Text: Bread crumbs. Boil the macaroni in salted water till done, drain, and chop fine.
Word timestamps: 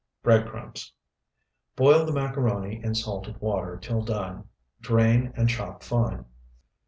Bread 0.23 0.49
crumbs. 0.49 0.93
Boil 1.75 2.07
the 2.07 2.11
macaroni 2.11 2.81
in 2.83 2.95
salted 2.95 3.39
water 3.39 3.77
till 3.77 4.03
done, 4.03 4.45
drain, 4.81 5.31
and 5.35 5.47
chop 5.47 5.83
fine. 5.83 6.25